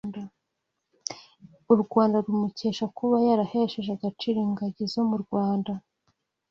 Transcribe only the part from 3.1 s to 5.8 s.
yarahesheje agaciro ingagi zo mu Rwanda